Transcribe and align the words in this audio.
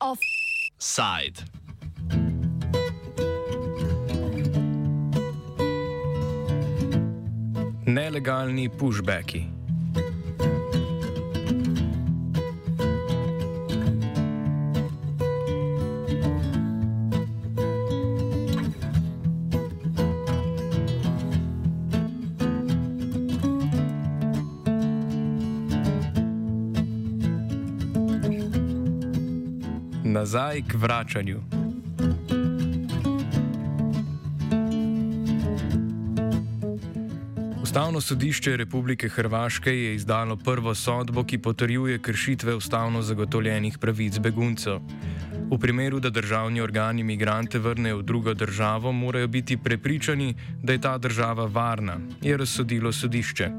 Offside. 0.00 1.44
Nelegalni 7.86 8.68
pushbacki. 8.68 9.59
Nazaj 30.20 30.62
k 30.68 30.74
vračanju. 30.76 31.40
Ustavno 37.62 38.00
sodišče 38.00 38.56
Republike 38.56 39.08
Hrvaške 39.08 39.72
je 39.72 39.94
izdalo 39.94 40.36
prvo 40.36 40.74
sodbo, 40.74 41.24
ki 41.24 41.38
potrjuje 41.38 41.98
kršitve 41.98 42.54
ustavno 42.54 43.02
zagotovljenih 43.02 43.78
pravic 43.78 44.18
beguncev. 44.18 44.80
V 45.52 45.58
primeru, 45.58 46.00
da 46.00 46.10
državni 46.10 46.60
organi 46.60 47.00
imigrante 47.00 47.58
vrnejo 47.58 47.98
v 47.98 48.02
drugo 48.02 48.34
državo, 48.34 48.92
morajo 48.92 49.28
biti 49.28 49.56
prepričani, 49.56 50.34
da 50.62 50.72
je 50.72 50.80
ta 50.80 50.98
država 50.98 51.46
varna, 51.46 51.96
je 52.20 52.36
razsodilo 52.36 52.92
sodišče. 52.92 53.50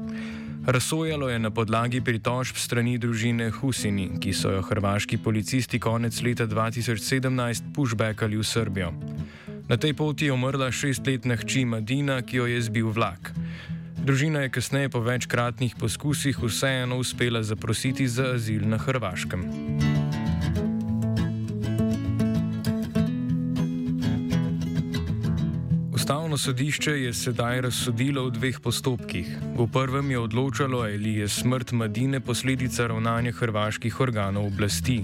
Razsojalo 0.66 1.28
je 1.28 1.38
na 1.38 1.50
podlagi 1.50 2.00
pritožb 2.00 2.56
strani 2.56 2.94
družine 2.98 3.50
Husini, 3.50 4.06
ki 4.22 4.30
so 4.32 4.52
jo 4.54 4.62
hrvaški 4.62 5.18
policisti 5.18 5.80
konec 5.82 6.20
leta 6.22 6.46
2017 6.46 7.72
pushbackali 7.74 8.38
v 8.38 8.46
Srbijo. 8.46 8.92
Na 9.68 9.76
tej 9.76 9.94
poti 9.94 10.30
je 10.30 10.32
umrla 10.32 10.70
šestletna 10.70 11.36
hči 11.36 11.64
Madina, 11.64 12.22
ki 12.22 12.36
jo 12.36 12.46
je 12.46 12.62
zbil 12.62 12.94
vlak. 12.94 13.34
Družina 14.06 14.46
je 14.46 14.54
kasneje 14.54 14.88
po 14.88 15.02
večkratnih 15.02 15.74
poskusih 15.78 16.38
vseeno 16.38 16.96
uspela 16.96 17.42
zaprositi 17.42 18.06
za 18.08 18.34
azil 18.34 18.62
na 18.62 18.78
Hrvaškem. 18.78 19.42
Ustavno 26.12 26.36
sodišče 26.36 26.90
je 26.90 27.12
sedaj 27.16 27.60
razsodilo 27.64 28.26
v 28.26 28.30
dveh 28.36 28.58
postopkih. 28.60 29.28
V 29.56 29.64
prvem 29.72 30.10
je 30.10 30.18
odločalo, 30.18 30.82
ali 30.84 31.14
je 31.24 31.28
smrt 31.28 31.72
Madine 31.72 32.20
posledica 32.20 32.84
ravnanja 32.86 33.32
hrvaških 33.32 34.00
organov 34.00 34.46
oblasti. 34.52 34.98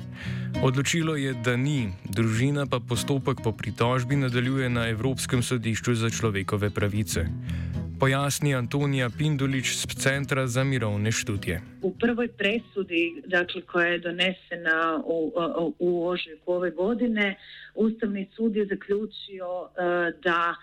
Odločilo 0.63 1.17
je, 1.17 1.33
da 1.33 1.57
ni, 1.57 1.89
družina 2.05 2.67
pa 2.69 2.77
postopek 2.77 3.41
po 3.41 3.53
pritožbi 3.57 4.21
nadaljuje 4.21 4.69
na 4.69 4.85
Evropskem 4.89 5.43
sodišču 5.43 5.95
za 5.95 6.11
človekove 6.11 6.71
pravice. 6.71 7.25
Pojasni 8.01 8.55
Antonija 8.55 9.09
Pindulić 9.09 9.81
z 9.81 9.87
Centra 9.97 10.47
za 10.47 10.65
mirovne 10.65 11.13
študije. 11.13 11.63
U 11.83 11.95
prvoj 11.97 12.29
presudi, 12.29 13.23
dakle, 13.27 13.63
koja 13.63 13.87
je 13.97 13.99
donesena 13.99 15.01
u, 15.05 15.33
u 15.79 16.09
ožujku 16.09 16.53
ove 16.53 16.71
godine, 16.71 17.37
Ustavni 17.75 18.29
sud 18.37 18.57
je 18.57 18.67
zaključio 18.67 19.49
uh, 19.63 19.69
da 20.25 20.55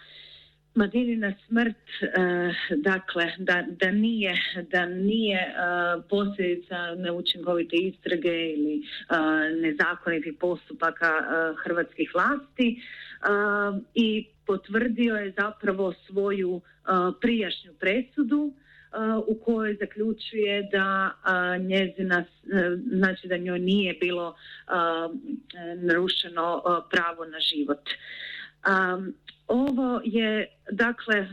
Madinina 0.75 1.33
smrt, 1.47 1.75
uh, 2.01 2.55
dakle, 2.77 3.31
da, 3.37 3.63
da 3.67 3.91
nije, 3.91 4.35
da 4.71 4.85
nije 4.85 5.39
uh, 5.47 6.03
posljedica 6.09 6.95
neučinkovite 6.95 7.75
istrage 7.75 8.53
ili 8.53 8.81
nezakonitih 9.61 10.33
postupaka 10.39 11.11
hrvatskih 11.63 12.11
vlasti 12.13 12.81
i 13.93 14.27
potvrdio 14.45 15.15
je 15.15 15.33
zapravo 15.37 15.93
svoju 16.07 16.61
prijašnju 17.21 17.73
presudu 17.79 18.53
u 19.27 19.35
kojoj 19.35 19.77
zaključuje 19.79 20.69
da 20.71 21.11
njezina, 21.59 22.25
znači 22.91 23.27
da 23.27 23.37
njoj 23.37 23.59
nije 23.59 23.93
bilo 23.93 24.35
narušeno 25.75 26.61
pravo 26.91 27.25
na 27.25 27.39
život. 27.39 27.89
Ovo 29.47 30.01
je 30.03 30.47
dakle 30.71 31.27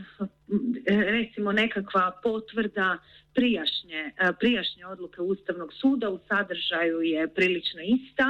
recimo 0.87 1.51
nekakva 1.51 2.11
potvrda 2.23 2.97
prijašnje, 3.35 4.11
e, 4.17 4.31
prijašnje 4.39 4.85
odluke 4.85 5.21
Ustavnog 5.21 5.73
suda 5.73 6.09
u 6.09 6.19
sadržaju 6.27 7.01
je 7.01 7.27
prilično 7.27 7.81
ista, 7.81 8.27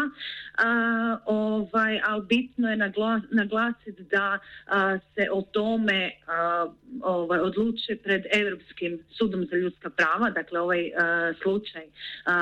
a, 0.57 1.17
ovaj, 1.25 2.01
ali 2.05 2.25
bitno 2.25 2.69
je 2.69 2.77
naglasiti 3.31 4.03
da 4.03 4.39
se 5.15 5.27
o 5.31 5.41
tome 5.41 6.11
ovaj, 7.01 7.39
odlučuje 7.39 7.97
pred 7.97 8.23
Europskim 8.31 8.99
sudom 9.09 9.45
za 9.51 9.55
ljudska 9.55 9.89
prava, 9.89 10.29
dakle 10.29 10.59
ovaj 10.59 10.91
slučaj 11.41 11.83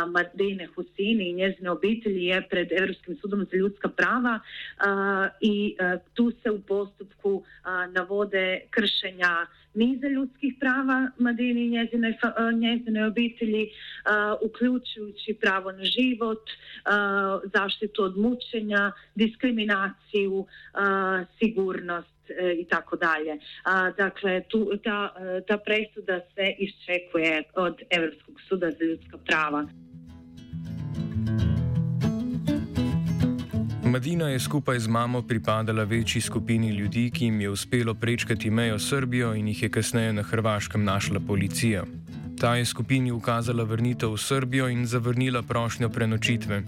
Madine 0.08 0.68
Husini 0.76 1.30
i 1.30 1.34
njezine 1.34 1.72
obitelji 1.72 2.26
je 2.26 2.48
pred 2.50 2.72
Europskim 2.72 3.18
sudom 3.22 3.48
za 3.52 3.58
ljudska 3.58 3.90
prava 3.90 4.40
i 5.42 5.76
tu 6.14 6.32
se 6.44 6.52
u 6.52 6.62
postupku 6.62 7.44
navode 7.94 8.62
kršenja 8.70 9.46
niza 9.74 10.08
ljudskih 10.08 10.54
prava 10.60 11.12
Madini 11.18 11.66
i 11.66 11.70
njezine, 11.70 12.18
njezine 12.54 13.06
obitelji, 13.06 13.70
uključujući 14.42 15.34
pravo 15.42 15.72
na 15.72 15.84
život, 15.84 16.50
zaštitu 17.54 18.04
od 18.04 18.18
mučenja, 18.18 18.92
diskriminaciju, 19.16 20.46
sigurnost 21.40 22.30
e, 22.30 22.54
i 22.54 22.66
tako 22.66 22.96
dalje. 22.96 23.38
Dakle, 23.98 24.42
tu, 24.50 24.78
ta, 24.84 25.14
ta 25.48 25.58
presuda 25.58 26.20
se 26.36 26.56
iščekuje 26.60 27.44
od 27.56 27.82
Europskog 27.90 28.42
suda 28.50 28.72
za 28.72 28.86
ljudska 28.86 29.18
prava. 29.18 29.68
Madina 33.92 34.30
je 34.30 34.40
skupaj 34.40 34.80
z 34.80 34.88
mamo 34.88 35.22
pripadala 35.22 35.84
večji 35.84 36.22
skupini 36.22 36.70
ljudi, 36.70 37.12
ki 37.12 37.26
jim 37.26 37.42
je 37.42 37.50
uspelo 37.50 37.94
prečkati 37.94 38.50
mejo 38.50 38.80
Srbijo 38.80 39.34
in 39.36 39.48
jih 39.48 39.64
je 39.64 39.70
kasneje 39.70 40.14
na 40.14 40.24
Hrvaškem 40.24 40.84
našla 40.84 41.20
policija. 41.20 41.84
Ta 42.40 42.56
je 42.56 42.66
skupini 42.66 43.12
ukazala 43.12 43.64
vrnitev 43.64 44.14
v 44.14 44.18
Srbijo 44.18 44.70
in 44.70 44.86
zavrnila 44.86 45.42
prošnjo 45.42 45.90
prenočitve. 45.90 46.64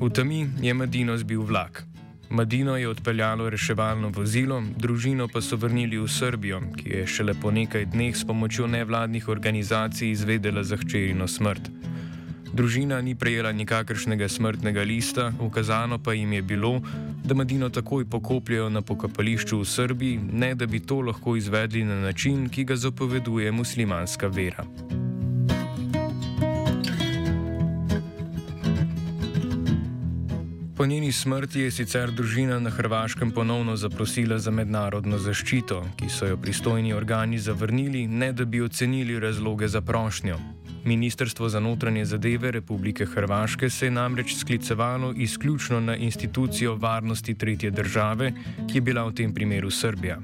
V 0.00 0.08
temi 0.10 0.48
je 0.62 0.74
Madino 0.74 1.18
zbil 1.18 1.42
vlak. 1.42 1.84
Madino 2.30 2.76
je 2.76 2.88
odpeljalo 2.88 3.50
reševalno 3.50 4.08
vozilo, 4.08 4.62
družino 4.76 5.28
pa 5.28 5.40
so 5.40 5.56
vrnili 5.56 5.98
v 5.98 6.08
Srbijo, 6.08 6.62
ki 6.76 6.88
je 6.88 7.06
šele 7.06 7.34
po 7.42 7.50
nekaj 7.50 7.84
dneh 7.84 8.16
s 8.16 8.24
pomočjo 8.24 8.66
nevladnih 8.66 9.28
organizacij 9.28 10.10
izvedela 10.10 10.64
za 10.64 10.76
hčerino 10.76 11.28
smrt. 11.28 11.70
Družina 12.56 13.02
ni 13.04 13.12
prejela 13.12 13.52
nikakršnega 13.52 14.28
smrtnega 14.32 14.80
lista, 14.80 15.32
ukazano 15.40 15.98
pa 15.98 16.14
jim 16.16 16.32
je 16.32 16.42
bilo, 16.42 16.80
da 17.24 17.34
Madino 17.34 17.68
takoj 17.68 18.04
pokopljajo 18.08 18.70
na 18.72 18.80
pokopališču 18.80 19.58
v 19.60 19.64
Srbiji, 19.64 20.20
ne 20.32 20.54
da 20.54 20.66
bi 20.66 20.80
to 20.80 21.00
lahko 21.04 21.36
izvedli 21.36 21.84
na 21.84 22.00
način, 22.00 22.48
ki 22.48 22.64
ga 22.64 22.76
zapoveduje 22.76 23.52
muslimanska 23.52 24.26
vera. 24.26 24.64
Po 30.76 30.86
njeni 30.86 31.12
smrti 31.12 31.60
je 31.60 31.70
sicer 31.70 32.10
družina 32.10 32.58
na 32.58 32.70
Hrvaškem 32.70 33.30
ponovno 33.30 33.76
zaprosila 33.76 34.38
za 34.38 34.50
mednarodno 34.50 35.18
zaščito, 35.18 35.84
ki 35.96 36.08
so 36.08 36.26
jo 36.26 36.36
pristojni 36.36 36.94
organi 36.94 37.38
zavrnili, 37.38 38.06
ne 38.06 38.32
da 38.32 38.44
bi 38.44 38.60
ocenili 38.60 39.20
razloge 39.20 39.68
za 39.68 39.80
prošnjo. 39.80 40.38
Ministrstvo 40.86 41.48
za 41.48 41.60
notranje 41.60 42.04
zadeve 42.04 42.50
Republike 42.50 43.04
Hrvaške 43.04 43.70
se 43.70 43.86
je 43.86 43.90
namreč 43.90 44.34
sklicevalo 44.34 45.12
izključno 45.16 45.80
na 45.80 45.96
institucijo 45.96 46.74
varnosti 46.74 47.34
tretje 47.34 47.70
države, 47.70 48.32
ki 48.70 48.76
je 48.78 48.80
bila 48.80 49.02
v 49.04 49.14
tem 49.14 49.34
primeru 49.34 49.70
Srbija. 49.70 50.18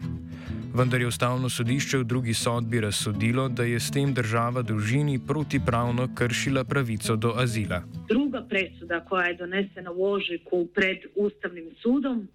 Vendar 0.74 1.00
je 1.00 1.06
ustavno 1.06 1.48
sodišče 1.48 1.98
v 1.98 2.04
drugi 2.04 2.34
sodbi 2.34 2.80
razsodilo, 2.80 3.48
da 3.48 3.64
je 3.64 3.80
s 3.80 3.90
tem 3.90 4.14
država 4.14 4.62
družini 4.62 5.18
protipravno 5.26 6.08
kršila 6.14 6.64
pravico 6.64 7.16
do 7.16 7.34
azila. 7.36 7.82
Druga 8.08 8.44
presuda, 8.48 9.00
koja 9.00 9.26
je 9.26 9.34
donesena 9.34 9.90
v 9.90 10.02
Ožiku 10.02 10.68
pred 10.74 10.98
ustavnim 11.16 11.74
sudom, 11.82 12.28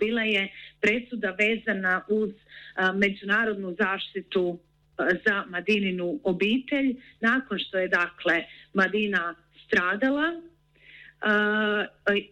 bila 0.00 0.22
je 0.22 0.48
presuda 0.80 1.36
vezana 1.38 2.00
uz 2.08 2.30
međunarodnu 2.94 3.76
zaštitu 3.78 4.58
za 5.26 5.44
Madininu 5.48 6.20
obitelj 6.24 6.96
nakon 7.20 7.58
što 7.58 7.78
je 7.78 7.88
dakle 7.88 8.44
Madina 8.74 9.34
stradala 9.66 10.42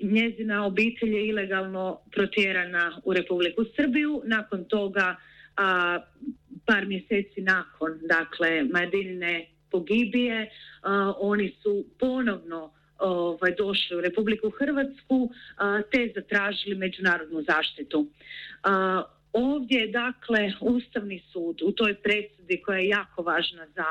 njezina 0.01 0.67
obitelj 0.67 1.15
je 1.15 1.27
ilegalno 1.27 2.01
protjerana 2.13 3.01
u 3.05 3.13
Republiku 3.13 3.65
Srbiju 3.77 4.23
nakon 4.25 4.65
toga 4.65 5.17
a, 5.57 5.99
par 6.67 6.87
mjeseci 6.87 7.41
nakon 7.41 7.99
dakle 8.03 8.65
Madinine 8.65 9.47
pogibije 9.71 10.51
oni 11.19 11.55
su 11.63 11.85
ponovno 11.99 12.73
ovaj, 12.99 13.55
došli 13.59 13.97
u 13.97 14.01
Republiku 14.01 14.51
Hrvatsku 14.51 15.31
te 15.93 16.13
zatražili 16.15 16.75
međunarodnu 16.75 17.43
zaštitu. 17.43 18.07
Ovdje 19.37 19.81
je 19.81 19.89
dakle 19.89 20.53
Ustavni 20.61 21.23
sud 21.33 21.63
u 21.63 21.73
toj 21.73 21.95
presudi 21.95 22.63
koja 22.65 22.79
je 22.79 22.89
jako 22.89 23.23
važna 23.23 23.67
za, 23.75 23.91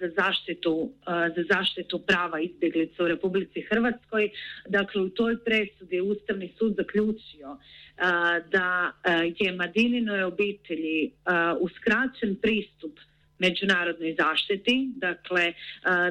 za, 0.00 0.08
zaštitu, 0.16 0.92
za 1.06 1.44
zaštitu 1.50 1.98
prava 1.98 2.40
izbjeglica 2.40 3.04
u 3.04 3.08
Republici 3.08 3.60
Hrvatskoj. 3.60 4.30
Dakle, 4.68 5.02
u 5.02 5.08
toj 5.08 5.44
presudi 5.44 5.96
je 5.96 6.02
Ustavni 6.02 6.52
sud 6.58 6.74
zaključio 6.76 7.56
da 8.50 8.92
je 9.38 9.52
Madininoj 9.52 10.22
obitelji 10.22 11.12
uskraćen 11.60 12.36
pristup 12.42 12.98
međunarodnoj 13.38 14.16
zaštiti, 14.18 14.90
dakle 14.96 15.52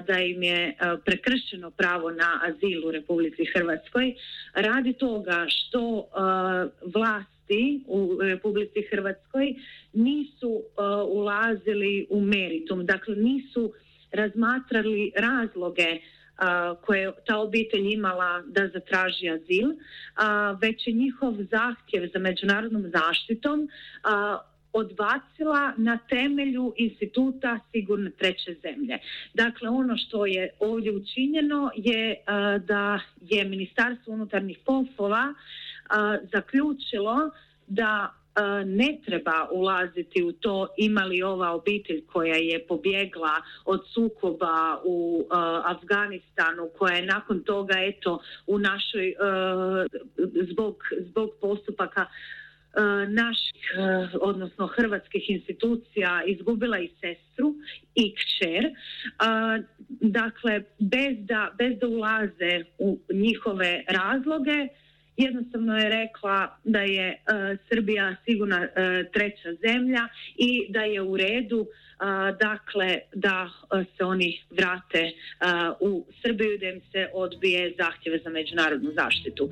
da 0.08 0.20
im 0.20 0.44
je 0.44 0.76
prekršeno 1.06 1.72
pravo 1.72 2.12
na 2.12 2.42
azil 2.44 2.88
u 2.88 2.92
Republici 2.92 3.46
Hrvatskoj 3.46 4.14
radi 4.54 4.94
toga 4.94 5.46
što 5.48 6.10
vlasti 7.50 7.84
u 7.88 8.18
Republici 8.22 8.82
Hrvatskoj 8.92 9.56
nisu 9.94 10.64
ulazili 11.08 12.08
u 12.10 12.22
meritum, 12.22 12.86
dakle 12.86 13.16
nisu 13.16 13.74
razmatrali 14.12 15.12
razloge 15.16 16.00
koje 16.82 17.12
ta 17.26 17.38
obitelj 17.38 17.94
imala 17.94 18.44
da 18.48 18.68
zatraži 18.68 19.30
azil, 19.30 19.68
već 20.62 20.88
je 20.88 20.94
njihov 20.94 21.34
zahtjev 21.52 22.10
za 22.14 22.20
međunarodnom 22.20 22.92
zaštitom 22.94 23.70
odbacila 24.74 25.74
na 25.78 25.98
temelju 25.98 26.74
instituta 26.78 27.60
sigurne 27.72 28.12
treće 28.12 28.56
zemlje. 28.62 28.98
Dakle, 29.34 29.70
ono 29.70 29.98
što 29.98 30.26
je 30.26 30.50
ovdje 30.60 30.92
učinjeno 30.92 31.72
je 31.76 32.16
da 32.66 33.00
je 33.22 33.44
Ministarstvo 33.46 34.14
unutarnjih 34.14 34.60
poslova 34.66 35.34
zaključilo 36.34 37.32
da 37.68 38.14
ne 38.66 38.98
treba 39.06 39.48
ulaziti 39.52 40.24
u 40.24 40.32
to 40.32 40.68
ima 40.78 41.02
li 41.02 41.24
ova 41.24 41.52
obitelj 41.52 42.06
koja 42.06 42.36
je 42.36 42.66
pobjegla 42.68 43.42
od 43.66 43.82
sukoba 43.94 44.82
u 44.86 45.28
Afganistanu, 45.66 46.70
koja 46.78 46.96
je 46.96 47.06
nakon 47.06 47.44
toga 47.44 47.74
eto 47.78 48.20
u 48.48 48.60
našoj 48.60 49.14
zbog, 50.52 50.84
zbog 51.10 51.30
postupaka 51.42 52.06
naših, 53.08 53.76
odnosno 54.22 54.68
hrvatskih 54.68 55.30
institucija 55.30 56.22
izgubila 56.26 56.80
i 56.80 56.90
sestru 57.02 57.56
i 57.96 58.16
kćer. 58.16 58.74
Dakle, 59.90 60.64
bez 60.80 61.18
da, 61.20 61.52
bez 61.58 61.80
da 61.80 61.88
ulaze 61.88 62.64
u 62.78 63.00
njihove 63.14 63.84
razloge, 63.88 64.68
jednostavno 65.20 65.78
je 65.78 65.90
rekla 65.90 66.58
da 66.64 66.80
je 66.80 67.08
e, 67.10 67.18
Srbija 67.70 68.16
sigurna 68.26 68.64
e, 68.64 68.70
treća 69.14 69.50
zemlja 69.68 70.08
i 70.38 70.66
da 70.70 70.82
je 70.82 71.02
u 71.02 71.18
redu 71.18 71.68
dakle 72.40 73.00
da 73.14 73.50
e, 73.50 73.84
se 73.98 74.04
oni 74.04 74.42
vrate 74.52 75.12
u 75.80 76.06
Srbiju 76.22 76.58
da 76.58 76.66
im 76.66 76.82
se 76.92 77.08
odbije 77.14 77.74
zahtjeve 77.78 78.20
za 78.24 78.30
međunarodnu 78.30 78.92
zaštitu. 78.96 79.50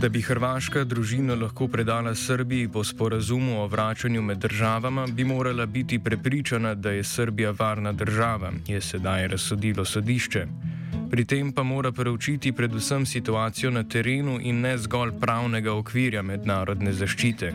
Da 0.00 0.08
bi 0.08 0.20
hrvaška 0.20 0.84
družina 0.84 1.34
lahko 1.34 1.68
predala 1.68 2.14
Srbiji 2.14 2.68
po 2.68 2.84
sporazumu 2.84 3.62
o 3.62 3.66
vračanju 3.66 4.22
med 4.22 4.38
državama, 4.38 5.06
bi 5.06 5.24
morala 5.24 5.66
biti 5.66 5.98
prepričana, 5.98 6.74
da 6.74 6.90
je 6.90 7.04
Srbija 7.04 7.54
varna 7.58 7.92
država, 7.92 8.52
je 8.68 8.80
sedaj 8.80 9.28
razsodilo 9.28 9.84
sodišče. 9.84 10.46
Pri 11.16 11.24
tem 11.24 11.48
pa 11.48 11.62
mora 11.64 11.88
preučiti 11.92 12.52
predvsem 12.52 13.06
situacijo 13.06 13.70
na 13.70 13.82
terenu 13.88 14.36
in 14.42 14.60
ne 14.60 14.74
zgolj 14.76 15.14
pravnega 15.20 15.72
okvirja 15.72 16.20
mednarodne 16.22 16.92
zaščite. 16.92 17.48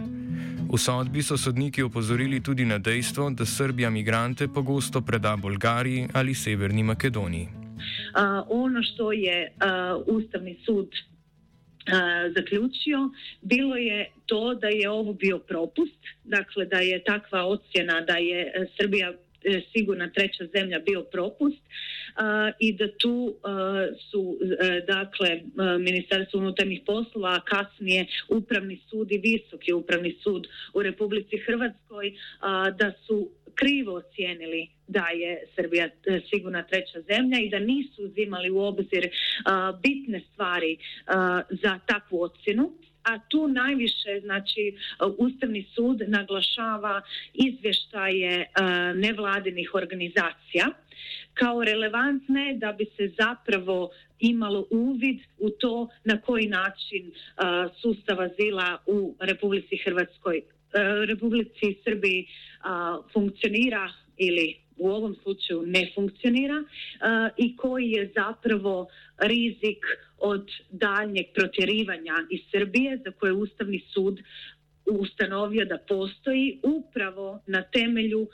V 0.65 0.79
sodbi 0.81 1.21
so 1.21 1.37
sodniki 1.37 1.85
opozorili 1.85 2.39
tudi 2.41 2.65
na 2.65 2.79
dejstvo, 2.81 3.29
da 3.29 3.45
Srbija 3.45 3.93
migrante 3.93 4.47
pogosto 4.47 5.01
preda 5.05 5.35
Bolgariji 5.37 6.07
ali 6.13 6.33
Severni 6.33 6.83
Makedoniji. 6.83 7.47
Uh, 7.53 8.49
ono 8.49 8.81
što 8.83 9.11
je 9.11 9.53
uh, 9.53 10.15
Ustavni 10.15 10.57
sud 10.65 10.89
uh, 10.89 12.33
zaključio, 12.33 13.09
bilo 13.41 13.75
je 13.75 14.09
to 14.25 14.55
da 14.55 14.67
je 14.67 14.89
ovo 14.89 15.13
bio 15.13 15.37
propust, 15.39 16.01
dakle 16.23 16.65
da 16.65 16.79
je 16.79 17.03
takva 17.03 17.45
ocjena 17.45 18.01
da 18.01 18.17
je 18.17 18.69
Srbija 18.79 19.13
E, 19.13 19.30
sigurna 19.73 20.09
treća 20.09 20.45
zemlja 20.53 20.79
bio 20.79 21.03
propust 21.03 21.61
i 22.59 22.73
da 22.73 22.87
tu 22.97 23.35
su 24.11 24.37
e, 24.41 24.81
dakle 24.87 25.41
Ministarstvo 25.79 26.39
unutarnjih 26.39 26.81
poslova, 26.85 27.29
a 27.29 27.41
kasnije 27.45 28.05
Upravni 28.27 28.79
sud 28.89 29.11
i 29.11 29.17
Visoki 29.17 29.73
Upravni 29.73 30.15
sud 30.23 30.47
u 30.73 30.83
Republici 30.83 31.37
Hrvatskoj 31.37 32.13
da 32.77 32.91
su 33.07 33.29
krivo 33.55 33.93
ocijenili 33.93 34.69
da 34.87 35.05
je 35.07 35.43
Srbija 35.55 35.85
e, 35.85 36.21
sigurna 36.29 36.63
treća 36.63 37.01
zemlja 37.01 37.39
i 37.39 37.49
da 37.49 37.59
nisu 37.59 38.03
uzimali 38.03 38.49
u 38.49 38.59
obzir 38.59 39.09
bitne 39.83 40.21
stvari 40.33 40.77
za 41.49 41.79
takvu 41.85 42.21
ocjenu 42.21 42.71
a 43.03 43.19
tu 43.19 43.47
najviše 43.47 44.19
znači 44.21 44.77
Ustavni 45.17 45.65
sud 45.75 46.01
naglašava 46.07 47.01
izvještaje 47.33 48.31
e, 48.39 48.47
nevladinih 48.95 49.71
organizacija 49.73 50.67
kao 51.33 51.63
relevantne 51.63 52.53
da 52.57 52.71
bi 52.71 52.85
se 52.97 53.11
zapravo 53.17 53.89
imalo 54.19 54.67
uvid 54.69 55.19
u 55.39 55.49
to 55.49 55.87
na 56.03 56.21
koji 56.21 56.47
način 56.47 57.07
e, 57.07 57.11
sustav 57.81 58.21
azila 58.21 58.77
u 58.85 59.15
Republici 59.19 59.77
Hrvatskoj 59.77 60.41
Republici 61.07 61.77
Srbiji 61.83 62.27
funkcionira 63.13 63.91
ili 64.17 64.55
u 64.77 64.89
ovom 64.89 65.15
slučaju 65.23 65.63
ne 65.65 65.91
funkcionira 65.95 66.63
i 67.37 67.57
koji 67.57 67.91
je 67.91 68.11
zapravo 68.15 68.87
rizik 69.17 69.85
od 70.21 70.47
daljnjeg 70.69 71.25
protjerivanja 71.35 72.15
iz 72.29 72.41
Srbije 72.51 72.97
za 73.05 73.11
koje 73.11 73.33
Ustavni 73.33 73.79
sud 73.93 74.19
ustanovio 74.85 75.65
da 75.65 75.77
postoji 75.77 76.59
upravo 76.63 77.41
na 77.47 77.61
temelju 77.61 78.27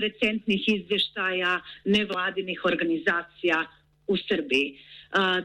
recentnih 0.00 0.68
izvještaja 0.68 1.60
nevladinih 1.84 2.64
organizacija 2.64 3.66
u 4.06 4.16
Srbiji. 4.16 4.78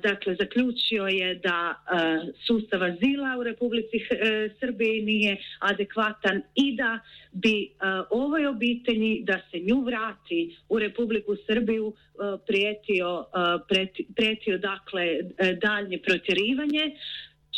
Dakle, 0.04 0.36
zaključio 0.36 1.08
je 1.08 1.36
da 1.36 1.76
sustav 2.48 2.84
azila 2.84 3.38
u 3.40 3.44
Republici 3.44 3.98
e, 3.98 4.50
Srbiji 4.60 5.02
nije 5.02 5.38
adekvatan 5.60 6.42
i 6.56 6.76
da 6.76 7.00
bi 7.32 7.72
ovoj 8.10 8.48
obitelji 8.48 9.24
da 9.24 9.40
se 9.52 9.60
nju 9.60 9.82
vrati 9.82 10.58
u 10.70 10.80
Republiku 10.80 11.36
Srbiju 11.48 11.94
prijetio, 12.48 13.26
prijetio 14.16 14.58
dakle 14.58 15.04
e, 15.04 15.54
daljnje 15.62 15.98
protjerivanje 15.98 16.96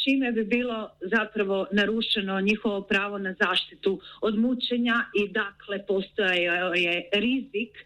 čime 0.03 0.31
bi 0.31 0.43
bilo 0.43 0.89
zapravo 1.01 1.67
narušeno 1.71 2.41
njihovo 2.41 2.81
pravo 2.81 3.17
na 3.17 3.35
zaštitu 3.39 4.01
od 4.21 4.39
mučenja 4.39 5.05
i 5.13 5.27
dakle 5.27 5.85
postojao 5.87 6.73
je 6.73 7.09
rizik 7.13 7.77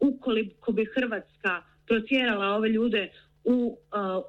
ukoliko 0.00 0.72
bi 0.72 0.84
Hrvatska 0.84 1.62
protjerala 1.86 2.46
ove 2.46 2.68
ljude 2.68 3.10
u, 3.44 3.78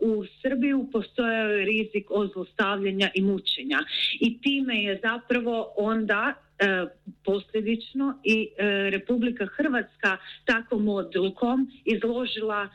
u 0.02 0.26
Srbiju 0.42 0.90
postojao 0.92 1.50
je 1.50 1.66
rizik 1.66 2.06
od 2.10 2.32
zlostavljanja 2.34 3.10
i 3.16 3.22
mučenja. 3.22 3.80
I 4.20 4.42
time 4.42 4.84
je 4.84 5.00
zapravo 5.04 5.74
onda 5.78 6.34
e, 6.34 6.86
posljedično 7.26 8.20
i 8.24 8.50
e, 8.58 8.90
Republika 8.90 9.46
Hrvatska 9.46 10.18
takvom 10.46 10.88
odlukom 10.90 11.72
izložila, 11.86 12.70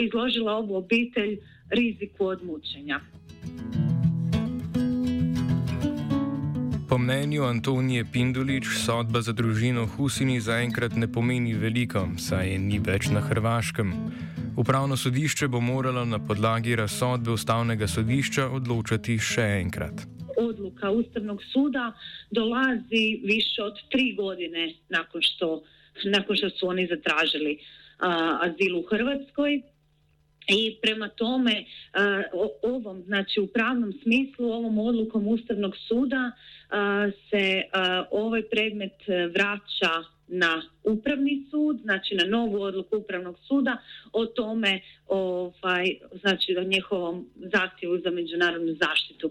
izložila 0.00 0.52
ovu 0.52 0.76
obitelj 0.76 1.38
riziku 1.70 2.26
od 2.26 2.44
mučenja. 2.44 3.00
Po 6.88 6.98
mnenju 6.98 7.42
Antonije 7.44 8.04
Pindulič, 8.12 8.64
sodba 8.86 9.20
za 9.20 9.32
družino 9.32 9.86
Husini 9.86 10.40
zaenkrat 10.40 10.96
ne 10.96 11.04
pomeni 11.12 11.52
veliko, 11.52 12.06
saj 12.16 12.48
je 12.48 12.58
ni 12.58 12.78
več 12.80 13.10
na 13.12 13.20
Hrvaškem. 13.20 13.92
Upravno 14.56 14.96
sodišče 14.96 15.50
bo 15.52 15.60
moralo 15.60 16.04
na 16.08 16.18
podlagi 16.18 16.76
razsodbe 16.80 17.30
ustavnega 17.36 17.88
sodišča 17.92 18.48
odločati 18.48 19.18
še 19.20 19.44
enkrat. 19.60 20.06
Odluka 20.40 20.90
Ustavnog 20.90 21.44
suda 21.52 21.92
dolazi 22.30 23.20
više 23.24 23.62
od 23.62 23.76
tri 23.92 24.14
godine 24.16 24.72
nakon 24.88 25.22
što, 25.22 25.62
nakon 26.04 26.36
što 26.36 26.50
su 26.50 26.68
oni 26.68 26.88
zatražili 26.88 27.58
uh, 27.58 28.48
azil 28.48 28.78
u 28.80 28.86
Hrvatskoj 28.88 29.60
I 30.48 30.76
prema 30.82 31.08
tome, 31.08 31.64
ovom, 32.62 33.02
znači 33.02 33.40
u 33.40 33.46
pravnom 33.46 33.92
smislu, 34.02 34.52
ovom 34.52 34.78
odlukom 34.78 35.28
Ustavnog 35.28 35.76
suda 35.76 36.32
se 37.30 37.62
ovaj 38.10 38.42
predmet 38.42 38.94
vraća 39.34 40.04
na 40.28 40.62
upravni 40.84 41.46
sud, 41.50 41.80
znači 41.82 42.14
na 42.14 42.24
novu 42.24 42.62
odluku 42.62 42.96
upravnog 42.96 43.38
suda 43.48 43.76
o 44.12 44.26
tome, 44.26 44.80
ovaj, 45.06 45.96
znači 46.20 46.56
o 46.56 46.62
njihovom 46.62 47.26
zahtjevu 47.36 47.98
za 48.04 48.10
međunarodnu 48.10 48.76
zaštitu. 48.80 49.30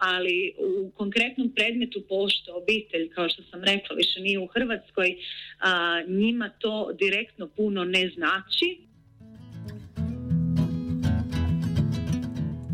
ali 0.00 0.54
u 0.58 0.90
konkretnom 0.90 1.52
predmetu 1.54 2.02
pošto 2.08 2.56
obitelj, 2.56 3.08
kao 3.08 3.28
što 3.28 3.42
sam 3.42 3.64
rekla, 3.64 3.96
više 3.96 4.20
nije 4.20 4.38
u 4.38 4.46
Hrvatskoj, 4.46 5.16
njima 6.06 6.50
to 6.58 6.92
direktno 6.98 7.48
puno 7.56 7.84
ne 7.84 8.10
znači 8.14 8.87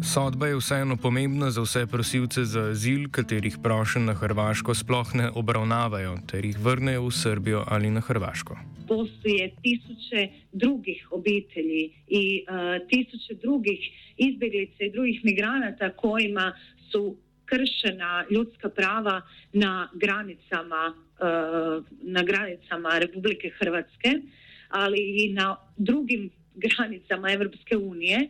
Sodba 0.04 0.46
je 0.46 0.56
vseeno 0.56 0.96
pomembna 0.96 1.50
za 1.50 1.62
vse 1.62 1.86
prosilce 1.86 2.44
za 2.44 2.60
azil, 2.70 3.08
katerih 3.10 3.56
prošen 3.62 4.04
na 4.04 4.12
Hrvaško 4.14 4.74
sploh 4.74 5.14
ne 5.14 5.30
obravnavajo, 5.34 6.18
ter 6.28 6.44
jih 6.44 6.58
vrnejo 6.60 7.06
v 7.06 7.12
Srbijo 7.12 7.64
ali 7.68 7.90
na 7.90 8.00
Hrvaško. 8.00 8.58
Postoje 8.88 9.48
tisoče 9.62 10.28
drugih 10.52 11.08
obitelji 11.10 11.92
in 12.06 12.44
uh, 12.44 12.76
tisoče 12.88 13.34
drugih 13.42 13.80
izbeglic 14.16 14.76
in 14.78 14.92
drugih 14.92 15.24
migranata, 15.24 15.90
kojima 15.96 16.52
so 16.92 17.14
kršena 17.44 18.24
ljudska 18.30 18.68
prava 18.68 19.22
na 19.52 19.88
granicama, 19.94 20.94
uh, 20.94 21.84
na 22.02 22.22
granicama 22.22 22.98
Republike 22.98 23.50
Hrvatske, 23.58 24.20
ali 24.68 25.24
i 25.24 25.32
na 25.32 25.56
drugim 25.76 26.30
granicama 26.54 27.32
Evropske 27.32 27.76
unije. 27.76 28.28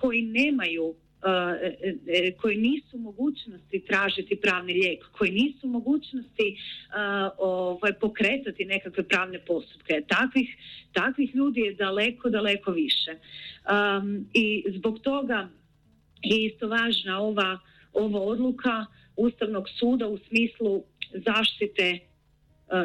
Koji 0.00 0.22
nemaju 0.22 0.94
e, 1.22 1.76
e, 2.06 2.32
koji 2.32 2.56
nisu 2.56 2.98
mogućnosti 2.98 3.84
tražiti 3.86 4.36
pravni 4.36 4.72
lijek, 4.72 5.04
koji 5.18 5.30
nisu 5.30 5.66
mogućnosti 5.66 6.56
ovaj, 7.38 7.92
pokretati 8.00 8.64
nekakve 8.64 9.08
pravne 9.08 9.38
postupke. 9.38 10.02
Takvih, 10.08 10.56
takvih 10.92 11.34
ljudi 11.34 11.60
je 11.60 11.74
daleko, 11.74 12.30
daleko 12.30 12.70
više. 12.70 13.14
I 14.34 14.64
zbog 14.76 14.98
toga 14.98 15.48
je 16.22 16.46
isto 16.46 16.68
važna 16.68 17.20
ova, 17.20 17.58
ova 17.92 18.20
odluka 18.20 18.86
Ustavnog 19.16 19.68
suda 19.68 20.08
u 20.08 20.18
smislu 20.18 20.84
zaštite 21.12 21.98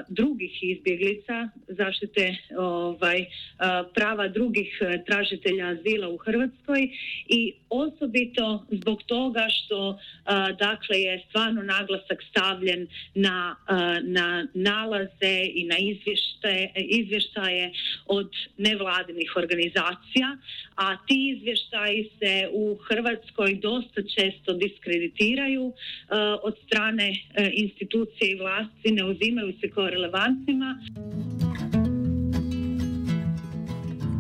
drugih 0.07 0.63
izbjeglica, 0.63 1.49
zaštite 1.67 2.35
ovaj, 2.57 3.19
e, 3.21 3.27
prava 3.93 4.27
drugih 4.27 4.79
e, 4.81 5.03
tražitelja 5.05 5.67
azila 5.67 6.09
u 6.09 6.17
Hrvatskoj 6.17 6.89
i 7.27 7.53
osobito 7.69 8.65
zbog 8.71 9.03
toga 9.03 9.47
što 9.49 9.99
dakle 10.59 11.01
je 11.01 11.23
stvarno 11.29 11.63
naglasak 11.63 12.23
stavljen 12.29 12.87
na, 13.15 13.55
na 14.01 14.47
nalaze 14.53 15.35
i 15.53 15.63
na 15.63 15.77
izvještaje, 15.77 16.71
izvještaje 16.75 17.71
od 18.05 18.29
nevladinih 18.57 19.33
organizacija, 19.35 20.37
a 20.75 20.97
ti 21.07 21.35
izvještaji 21.37 22.09
se 22.19 22.49
u 22.51 22.77
Hrvatskoj 22.87 23.55
dosta 23.55 24.01
često 24.01 24.53
diskreditiraju 24.53 25.73
od 26.43 26.55
strane 26.65 27.15
institucije 27.53 28.31
i 28.31 28.35
vlasti, 28.35 28.91
ne 28.91 29.05
uzimaju 29.05 29.53
se 29.61 29.70
kao 29.73 29.89
relevantnima. 29.89 30.75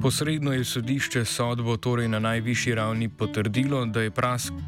Posredno 0.01 0.53
je 0.53 0.63
sodišče 0.65 1.25
sodbo 1.25 1.77
torej 1.77 2.07
na 2.07 2.19
najvišji 2.19 2.75
ravni 2.75 3.09
potrdilo, 3.09 3.85
da 3.85 4.01
je 4.01 4.11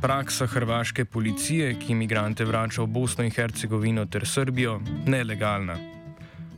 praksa 0.02 0.46
hrvaške 0.46 1.06
policije, 1.06 1.74
ki 1.80 1.92
imigrante 1.92 2.46
vrača 2.46 2.82
v 2.82 2.88
Bosno 2.88 3.24
in 3.24 3.32
Hercegovino 3.32 4.06
ter 4.06 4.28
Srbijo, 4.28 4.80
nelegalna. 5.08 5.78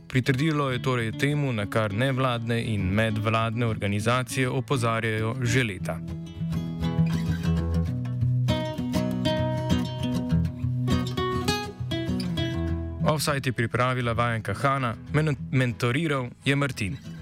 Pritrdilo 0.08 0.70
je 0.70 0.82
torej 0.82 1.12
temu, 1.12 1.52
na 1.52 1.66
kar 1.66 1.94
nevladne 1.94 2.60
in 2.74 2.84
medvladne 2.92 3.66
organizacije 3.66 4.48
opozarjajo 4.48 5.34
že 5.42 5.64
leta. 5.64 5.98
Offside 13.16 13.48
je 13.48 13.52
pripravila 13.52 14.12
vajenka 14.12 14.54
Hanna, 14.54 14.94
mentoriral 15.50 16.28
je 16.44 16.56
Martin. 16.56 17.15